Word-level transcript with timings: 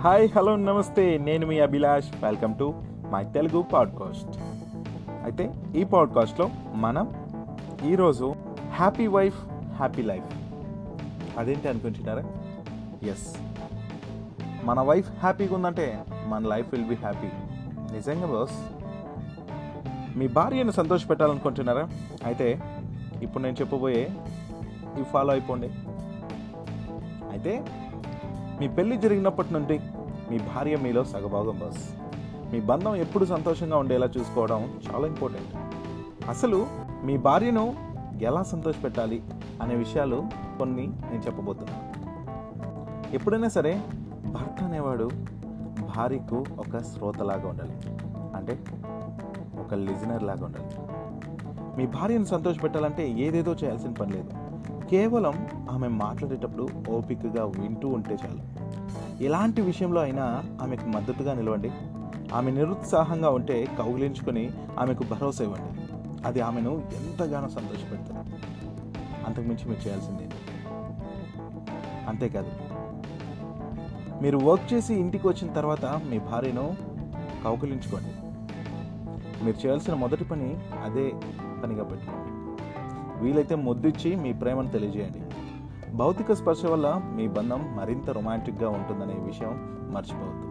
Hi 0.00 0.28
hello 0.36 0.56
నమస్తే. 0.56 1.18
నేను 1.18 1.46
మీ 1.46 1.58
Abhilash. 1.60 2.24
Welcome 2.24 2.58
to 2.58 2.74
my 3.10 3.24
Telugu 3.24 3.62
podcast 3.62 4.38
అయితే 5.22 5.54
ఈ 5.76 5.84
పాడ్కాస్ట్లో 5.84 6.50
మనం 6.74 7.10
ఈరోజు 7.84 8.34
హ్యాపీ 8.70 9.06
వైఫ్ 9.06 9.44
హ్యాపీ 9.76 10.02
లైఫ్ 10.02 10.24
అదేంటి 11.38 11.68
అనుకుంటున్నారా? 11.68 12.24
ఎస్ 13.02 13.26
మన 14.64 14.80
వైఫ్ 14.80 15.10
హ్యాపీగా 15.10 15.54
ఉందంటే 15.54 16.04
మన 16.26 16.46
లైఫ్ 16.46 16.74
విల్ 16.74 16.88
బి 16.88 16.94
హ్యాపీ 16.94 17.28
నిజంగా 17.92 18.26
బాస్ 18.26 18.58
మీ 20.18 20.28
భార్యను 20.28 20.70
సంతోష 20.70 21.08
పెట్టాలనుకుంటున్నారా 21.10 21.88
అయితే 22.24 22.60
ఇప్పుడు 23.22 23.42
నేను 23.42 23.56
చెప్పబోయే 23.60 24.10
ఇవి 24.94 25.04
ఫాలో 25.04 25.32
అయిపోండి. 25.32 25.70
అయితే 27.30 27.64
మీ 28.60 28.68
పెళ్ళి 28.68 28.96
జరిగినప్పటి 28.96 29.52
నుండి 29.52 29.80
మీ 30.30 30.38
భార్య 30.38 30.76
మీలో 30.76 31.04
సగభాగం 31.04 31.62
బస్ 31.64 31.90
మీ 32.52 32.60
బంధం 32.60 32.94
ఎప్పుడు 32.94 33.24
సంతోషంగా 33.24 33.76
ఉండేలా 33.76 34.08
చూసుకోవడం 34.18 34.80
చాలా 34.90 35.06
ఇంపార్టెంట్ 35.06 35.72
అసలు 36.28 36.66
మీ 37.04 37.16
భార్యను 37.16 37.74
ఎలా 38.22 38.42
సంతోషపెట్టాలి 38.42 39.22
అనే 39.62 39.74
విషయాలు 39.74 40.24
కొన్ని 40.58 40.86
నేను 40.86 41.22
చెప్పబోతున్నాను. 41.26 41.90
ఎప్పుడైనా 43.14 43.48
సరే 43.48 43.82
భర్త 44.26 44.62
అనేవాడు 44.62 45.10
భార్యకు 45.96 46.44
ఒక 46.58 46.78
శ్రోతలాగా 46.78 47.48
ఉండాలి. 47.48 47.74
అంటే 48.36 48.58
ఒక 49.60 49.74
లిజనర్ 49.74 50.22
లాగా 50.22 50.44
ఉండాలి. 50.44 50.66
మీ 51.76 51.86
భార్యను 51.86 52.24
సంతోషపెట్టాలంటే 52.24 53.10
ఏదేదో 53.10 53.54
చేయాల్సిన 53.54 53.92
పని 53.92 54.12
లేదు. 54.12 54.30
కేవలం 54.88 55.48
ఆమె 55.70 55.88
మాట్లాడేటప్పుడు 55.88 56.68
ఓపికగా 56.90 57.44
వింటూ 57.44 57.88
ఉంటే 57.88 58.18
చాలు. 58.26 58.59
ఎలాంటి 59.20 59.62
విషయంలో 59.62 60.00
అయినా 60.00 60.44
ఆమెకు 60.62 60.86
మద్దతుగా 60.86 61.34
నిలవండి. 61.34 61.70
ఆమె 62.34 62.50
నిరుత్సాహంగా 62.50 63.30
ఉంటే 63.30 63.66
కౌగిలించుకొని 63.78 64.50
ఆమెకు 64.78 65.04
భరోసా 65.04 65.44
ఇవ్వండి. 65.44 65.80
అది 66.26 66.40
ఆమెను 66.40 66.88
ఎంతగానో 66.96 67.48
సంతోషపెడుతుంది. 67.48 68.18
అంతకుమించి 69.26 69.68
మీరు 69.68 69.88
చేయాల్సిందే. 69.88 70.30
అంతేకాదు 72.08 72.50
మీరు 74.22 74.38
వర్క్ 74.38 74.74
చేసి 74.74 74.94
ఇంటికి 74.94 75.28
వచ్చిన 75.28 75.52
తర్వాత 75.52 75.84
మీ 75.84 76.18
భార్యను 76.18 76.76
కౌకలించుకోండి 77.44 78.10
మీరు 79.44 79.66
చేయాల్సిన 79.66 79.94
మొదటి 79.94 80.24
పని 80.24 80.56
అదే 80.84 81.12
పనిగా 81.62 81.84
పెట్టుకోండి. 81.84 82.30
వీలైతే 83.24 83.54
ముద్దిచ్చి 83.54 84.16
మీ 84.16 84.32
ప్రేమను 84.32 84.70
తెలియజేయండి. 84.70 85.29
భౌతిక 85.94 86.32
స్పర్శ 86.32 86.64
వల్ల 86.64 87.02
మీ 87.14 87.28
బంధం 87.28 87.76
మరింత 87.76 88.10
రొమాంటిక్గా 88.10 88.68
ఉంటుందనే 88.68 89.14
విషయం 89.14 89.78
మర్చిపోవద్దు. 89.92 90.50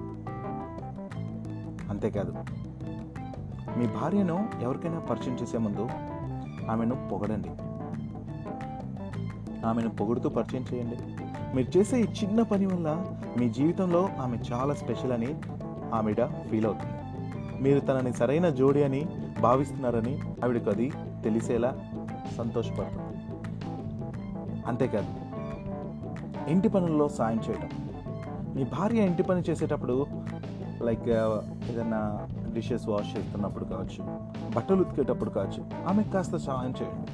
అంతేకాదు 1.90 2.34
మీ 3.78 3.88
భార్యను 3.88 4.50
ఎవరికైనా 4.62 5.00
పరిచయం 5.00 5.36
చేసే 5.36 5.58
ముందు 5.58 5.90
ఆమెను 6.70 7.08
పొగడండి. 7.12 7.50
ఆమెను 9.66 9.90
పొగుడుతూ 9.90 10.30
పరిచయం 10.30 10.66
చేయండి. 10.74 10.98
మీరు 11.56 11.78
చేసే 11.78 12.02
ఈ 12.02 12.04
చిన్న 12.04 12.42
పని 12.42 12.66
వల్ల 12.66 13.06
మీ 13.38 13.50
జీవితంలో 13.50 14.10
ఆమె 14.22 14.38
చాలా 14.54 14.74
స్పెషల్ 14.74 15.12
అని 15.12 15.36
ఆవిడ 15.94 16.26
ఫీల్ 16.26 16.66
అవుతుంది. 16.66 16.94
మీరు 17.64 17.80
తనని 17.80 18.14
సరైన 18.14 18.50
జోడి 18.50 18.84
అని 18.84 19.08
భావిస్తున్నారని 19.42 20.22
ఆవిడకు 20.44 20.70
అది 20.70 20.92
తెలిసేలా 21.24 21.80
సంతోషపడుతుంది. 22.38 23.06
అంతేకాదు 24.68 25.19
ఇంటి 26.50 26.70
పనుల్లో 26.70 27.10
సాయం 27.10 27.42
చేయడం 27.50 27.70
మీ 28.56 28.64
భార్య 28.64 29.06
ఇంటి 29.06 29.24
పని 29.24 29.42
చేసేటప్పుడు 29.50 30.08
లైక్ 30.82 31.10
ఏదైనా 31.72 32.28
డిషెస్ 32.54 32.88
వాష్ 32.88 33.18
చేస్తున్నప్పుడు 33.18 33.66
కావచ్చు 33.66 34.02
బట్టలు 34.56 34.82
ఉతికేటప్పుడు 34.82 35.30
కావచ్చు 35.30 35.86
ఆమెకు 35.88 36.10
కాస్త 36.10 36.36
సహాయం 36.36 36.74
చేయండి 36.82 37.12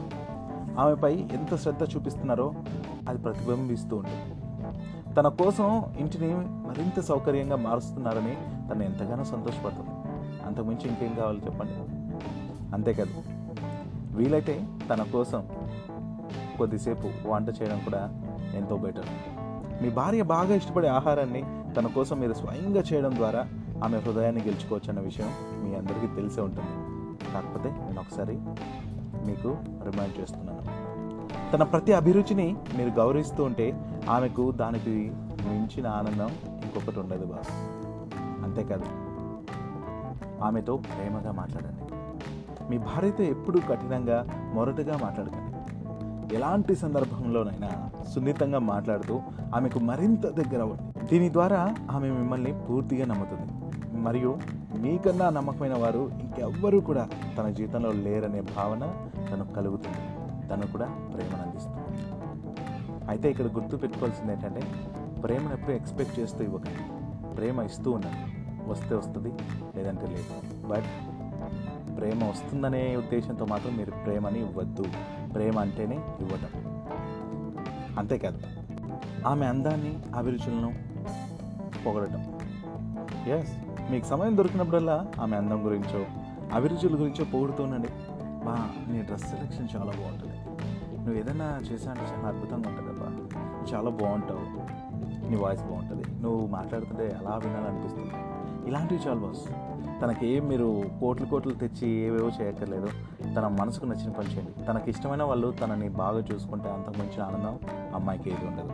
ఆమెపై 0.80 1.14
ఎంత 1.16 1.56
శ్రద్ధ 1.56 1.84
చూపిస్తున్నారో 1.96 2.54
అది 3.10 3.20
ప్రతిబింబిస్తూ 3.20 3.98
ఉంటుంది. 3.98 4.36
తన 5.16 5.28
కోసం 5.28 5.86
ఇంటిని 5.98 6.36
మరింత 6.68 7.00
సౌకర్యంగా 7.00 7.56
మారుస్తున్నారని 7.56 8.38
తను 8.70 8.84
ఎంతగానో 8.84 9.24
సంతోషపడుతుంది. 9.24 9.90
అంతకుమించి 10.46 10.90
ఇంకేం 10.90 11.16
కావాలి 11.16 11.42
చెప్పండి? 11.46 11.74
అంతేకాదు 12.74 13.24
వీలైతే 14.16 14.68
తన 14.90 15.04
కోసం 15.04 15.48
కొద్దిసేపు 16.58 17.28
వంట 17.28 17.50
చేయడం 17.50 17.80
కూడా 17.80 18.25
ఎంతో 18.58 18.78
బెటర్. 18.78 19.06
మీ 19.84 19.90
భార్య 19.90 20.24
బాగా 20.24 20.56
ఇష్టపడే 20.56 20.88
ఆహారాన్ని 20.88 21.44
తన 21.74 21.88
కోసం 21.88 22.20
మీరు 22.20 22.34
స్వయంగా 22.34 22.84
చేయడం 22.94 23.16
ద్వారా 23.16 23.48
ఆమె 23.84 23.98
హృదయాన్ని 23.98 24.42
గెలుచుకోవచ్చు 24.42 24.90
అన్న 24.90 25.00
విషయం 25.00 25.30
మీ 25.64 25.76
అందరికీ 25.76 26.08
తెలిసే 26.08 26.42
ఉంటుంది. 26.42 26.76
కాకపోతే 27.34 27.70
నేను 27.70 28.00
ఒకసారి 28.00 28.38
మీకు 29.26 29.58
రిమైండ్ 29.90 30.20
చేస్తున్నాను. 30.20 30.86
తన 31.52 31.64
ప్రతి 31.64 31.94
అభిరుచిని 31.94 32.56
మీరు 32.78 32.90
గౌరవిస్తూ 32.90 33.44
ఉంటే 33.44 33.96
ఆమెకు 34.10 34.52
దానికి 34.52 35.12
మించిన 35.48 35.88
ఆనందం 35.88 36.28
ఇంకొకటి 36.64 37.00
ఉండదు 37.00 37.26
బాబు 37.26 37.76
అంతేకాదు 38.44 38.86
ఆమెతో 40.44 40.78
ప్రేమగా 40.78 41.32
మాట్లాడండి. 41.32 41.94
మీ 42.70 42.78
భార్యతో 42.78 43.24
ఎప్పుడూ 43.24 43.60
కఠినంగా 43.70 44.26
మొరటుగా 44.54 45.00
మాట్లాడకండి. 45.02 45.55
ఎలాంటి 46.36 46.76
సందర్భంలోనైనా 46.76 47.70
సున్నితంగా 48.14 48.60
మాట్లాడుతూ 48.60 49.22
ఆమెకు 49.56 49.80
మరింత 49.80 50.26
దగ్గర 50.28 50.62
అవ్వండి. 50.62 51.06
దీని 51.06 51.34
ద్వారా 51.34 51.76
ఆమె 51.92 52.10
మిమ్మల్ని 52.10 52.54
పూర్తిగా 52.66 53.06
నమ్ముతుంది. 53.06 53.48
మరియు 54.00 54.38
మీకన్నా 54.78 55.30
నమ్మకమైన 55.30 55.76
వారు 55.78 56.12
ఇంకెవ్వరూ 56.20 56.80
కూడా 56.80 57.10
తన 57.38 57.50
జీవితంలో 57.50 57.92
లేరనే 57.92 58.42
భావన 58.42 58.84
తనకు 59.32 59.54
కలుగుతుంది. 59.54 60.02
తను 60.50 60.68
కూడా 60.68 60.86
ప్రేమను 60.86 61.44
అందిస్తుంది. 61.44 61.82
అయితే 63.10 63.32
ఇక్కడ 63.32 63.46
గుర్తు 63.46 63.78
పెట్టుకోవాల్సింది 63.78 64.32
ఏంటంటే 64.32 64.62
ప్రేమను 65.22 65.54
ఎప్పుడు 65.54 65.72
ఎక్స్పెక్ట్ 65.72 66.20
చేస్తూ 66.20 66.44
ఇవ్వకండి. 66.44 66.84
ప్రేమ 67.36 67.62
ఇస్తూ 67.62 67.92
ఉండండి. 67.92 68.24
వస్తే 68.72 68.96
వస్తుంది 68.96 69.32
లేదంటే 69.76 70.08
లేదు. 70.08 70.32
బట్ 70.68 70.90
ప్రేమ 71.98 72.24
వస్తుందనే 72.30 72.96
ఉద్దేశంతో 72.96 73.46
మాత్రం 73.46 73.78
మీరు 73.78 73.92
ప్రేమని 73.92 74.40
ఇవ్వద్దు. 74.40 74.86
ప్రేమ 75.36 75.60
అంటేనే 75.60 75.96
ఇవ్వటం. 75.96 76.76
అంతేకాదు 77.98 78.40
ఆమె 79.28 79.46
అందాన్ని 79.46 80.00
అభిరుచులను 80.16 80.74
పొగడటం. 81.86 82.40
ఎస్ 83.28 83.58
మీకు 83.92 84.06
సమయం 84.06 84.38
దొరికినప్పుడల్లా 84.38 85.12
ఆమె 85.22 85.38
అందం 85.38 85.66
గురించో 85.66 86.06
అభిరుచుల 86.54 86.94
గురించో 86.94 87.26
పొగుడుతూనండి 87.26 87.88
బా 88.46 88.70
నీ 88.94 89.02
డ్రెస్ 89.02 89.24
సెలెక్షన్ 89.24 89.68
చాలా 89.76 89.92
బాగుంటుంది. 89.92 90.36
నువ్వు 90.98 91.16
ఏదైనా 91.16 91.60
చేసా 91.72 91.92
అంటే 91.92 92.02
చాలా 92.02 92.28
అద్భుతంగా 92.28 92.70
ఉంటుంది 92.70 92.90
అబ్బా. 92.90 93.10
చాలా 93.74 93.90
బాగుంటావు. 93.90 94.66
నీ 95.30 95.36
వాయిస్ 95.36 95.64
బాగుంటుంది. 95.64 96.22
నువ్వు 96.22 96.48
మాట్లాడుతుంటే 96.48 97.18
అలా 97.20 97.42
వినాలనిపిస్తుంది. 97.44 98.35
ఇలాంటివి 98.68 99.10
చాలు 99.10 99.20
బాస్ 99.20 99.50
తనకి 100.02 100.28
ఏం 100.28 100.48
మీరు 100.48 100.84
కోట్లు 101.00 101.26
కోట్లు 101.26 101.54
తెచ్చి 101.54 101.90
ఏవేవో 101.90 102.32
చేయక్కర్లేదు. 102.42 102.88
తన 103.36 103.48
మనసుకు 103.48 103.86
నచ్చిన 103.86 104.10
పని 104.10 104.28
చేయండి. 104.28 104.66
తనకి 104.66 104.90
ఇష్టమైన 104.90 105.24
వాళ్ళు 105.24 105.52
తనని 105.52 105.90
బాగా 105.90 106.24
చూసుకుంటే 106.34 106.70
అంతకు 106.70 107.00
మంచి 107.00 107.22
ఆనందం 107.22 107.60
అమ్మాయికి 107.96 108.30
ఏది 108.30 108.46
ఉండదు. 108.46 108.72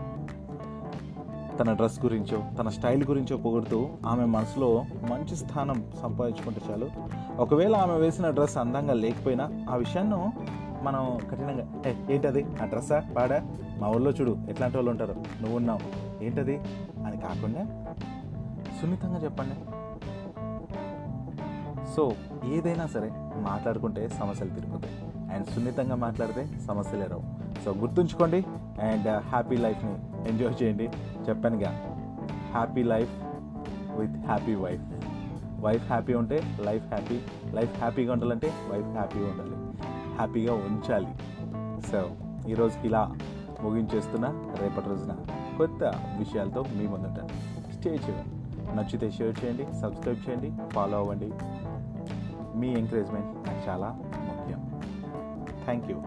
తన 1.57 1.73
డ్రెస్ 1.73 2.05
గురించో 2.05 2.43
తన 2.59 2.69
స్టైల్ 2.69 3.03
గురించో 3.03 3.37
పొగుడుతూ 3.37 3.89
ఆమె 4.05 4.25
మనసులో 4.25 4.85
మంచి 5.09 5.35
స్థానం 5.35 5.85
సంపాదించుకుంటే 6.01 6.61
చాలు. 6.71 6.89
ఒకవేళ 7.37 7.75
ఆమె 7.75 7.93
వేసిన 7.93 8.29
డ్రెస్ 8.29 8.57
అందంగా 8.57 8.93
లేకపోయినా 8.93 9.49
ఆ 9.69 9.75
విషయాన్ని 9.75 10.15
మనం 10.83 11.19
కఠినంగా 11.31 11.67
ఏ 11.87 12.15
ఏంటది? 12.15 12.45
ఆ 12.61 12.65
డ్రెస్సా? 12.65 13.03
పాడా? 13.17 13.45
మా 13.79 13.89
ఊళ్ళో 13.89 14.11
చూడు 14.11 14.37
ఎట్లాంటి 14.49 14.77
వాళ్ళు 14.77 14.91
ఉంటారు? 14.91 15.13
నువ్వు 15.13 15.55
ఉన్నావు 15.55 15.79
ఏంటది? 16.23 16.57
అని 17.05 17.17
కాకుండా 17.17 17.93
సున్నితంగా 18.81 19.23
చెప్పండి. 19.23 19.80
సో 21.95 22.11
ఏదైనా 22.45 22.87
సరే 22.87 23.11
మాట్లాడుకుంటే 23.35 24.07
సమస్యలు 24.07 24.49
తిరుగుతాయి 24.49 24.95
అండ్ 25.35 25.47
సున్నితంగా 25.47 25.95
మాట్లాడితే 25.95 26.49
సమస్యలే 26.67 27.05
రావు. 27.05 27.23
సో 27.65 27.71
గుర్తుంచుకోండి 27.71 28.45
అండ్ 28.81 29.07
హ్యాపీ 29.07 29.57
లైఫ్ని 29.57 29.95
ఎంజాయ్ 30.29 30.63
చేయండి. 30.63 30.89
చెప్పానుగా 31.29 31.71
happy 32.51 32.83
life 32.83 33.09
with 33.99 34.17
happy 34.25 34.55
wife 34.55 34.81
wife 35.61 35.87
happy 35.87 36.13
ఉంటే 36.13 36.57
లైఫ్ 36.61 36.85
హ్యాపీ 36.85 37.19
లైఫ్ 37.51 37.77
హ్యాపీగా 37.77 38.13
ఉండాలంటే 38.13 38.53
వైఫ్ 38.71 38.87
హ్యాపీగా 38.87 39.25
ఉండాలి. 39.25 39.55
హ్యాపీగా 40.15 40.53
ఉంచాలి. 40.53 41.11
సో 41.87 42.11
ఈరోజుకి 42.49 42.87
ఇలా 42.87 43.15
ముగించేస్తున్న 43.61 44.25
రేపటి 44.61 44.89
రోజున 44.89 45.15
కొత్త 45.57 45.83
విషయాలతో 46.17 46.65
మీ 46.77 46.87
ముందుంటాను. 46.87 47.29
స్టే 47.73 47.89
చేయండి 47.89 48.41
నచ్చితే 48.77 49.11
షేర్ 49.11 49.45
చేయండి 49.45 49.65
సబ్స్క్రైబ్ 49.81 50.29
చేయండి 50.29 50.51
ఫాలో 50.73 50.97
అవ్వండి. 50.97 51.31
మీ 52.54 52.68
ఎంకరేజ్మెంట్ 52.74 53.32
నాకు 53.46 53.62
చాలా 53.68 53.90
ముఖ్యం 54.28 54.62
థ్యాంక్ 55.64 55.88
యూ 55.90 55.98